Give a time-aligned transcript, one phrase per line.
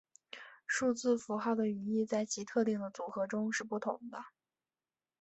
[0.65, 4.25] 数字符号的语义在其特定的组合中是不同的。